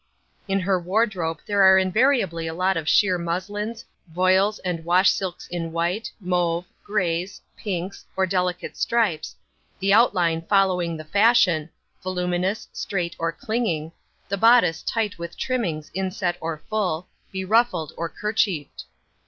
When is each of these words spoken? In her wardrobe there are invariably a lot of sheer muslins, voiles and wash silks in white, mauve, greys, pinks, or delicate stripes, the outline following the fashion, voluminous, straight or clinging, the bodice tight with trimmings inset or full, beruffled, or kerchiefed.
In 0.47 0.61
her 0.61 0.79
wardrobe 0.79 1.41
there 1.45 1.61
are 1.61 1.77
invariably 1.77 2.47
a 2.47 2.55
lot 2.55 2.75
of 2.75 2.89
sheer 2.89 3.19
muslins, 3.19 3.85
voiles 4.11 4.57
and 4.65 4.83
wash 4.83 5.11
silks 5.11 5.47
in 5.49 5.71
white, 5.71 6.11
mauve, 6.19 6.65
greys, 6.83 7.39
pinks, 7.55 8.03
or 8.17 8.25
delicate 8.25 8.75
stripes, 8.75 9.35
the 9.77 9.93
outline 9.93 10.41
following 10.47 10.97
the 10.97 11.03
fashion, 11.05 11.69
voluminous, 12.01 12.67
straight 12.73 13.15
or 13.19 13.31
clinging, 13.31 13.91
the 14.27 14.37
bodice 14.37 14.81
tight 14.81 15.19
with 15.19 15.37
trimmings 15.37 15.91
inset 15.93 16.35
or 16.41 16.63
full, 16.67 17.07
beruffled, 17.31 17.93
or 17.95 18.09
kerchiefed. 18.09 18.85